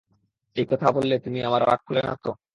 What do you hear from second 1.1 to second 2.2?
বলে তুমি আবার রাগ করলে না